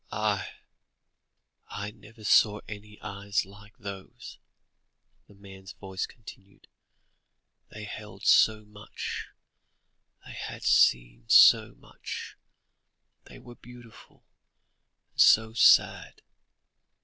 "I 0.11 0.47
never 1.93 2.23
saw 2.23 2.59
any 2.67 2.99
eyes 3.03 3.45
like 3.45 3.77
those," 3.77 4.39
the 5.27 5.35
man's 5.35 5.73
voice 5.73 6.07
continued; 6.07 6.67
"they 7.69 7.83
held 7.83 8.25
so 8.25 8.65
much 8.65 9.27
they 10.25 10.33
had 10.33 10.63
seen 10.63 11.25
so 11.29 11.75
much, 11.75 12.35
they 13.25 13.37
were 13.37 13.53
so 13.53 13.59
beautiful 13.61 14.25
and 15.11 15.21
so 15.21 15.53
sad. 15.53 16.23